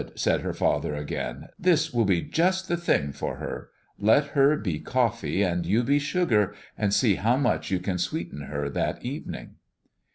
[0.15, 1.49] said her father again.
[1.59, 3.69] "This will be just the thing for her.
[3.99, 8.41] Let her be coffee and you be sugar, and see how much you can sweeten
[8.47, 9.57] her that evening."